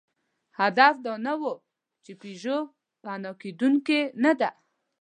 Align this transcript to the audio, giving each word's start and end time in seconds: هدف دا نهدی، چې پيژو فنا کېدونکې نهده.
هدف 0.59 0.95
دا 1.05 1.13
نهدی، 1.25 1.53
چې 2.03 2.11
پيژو 2.21 2.57
فنا 3.01 3.31
کېدونکې 3.41 3.99
نهده. 4.23 4.49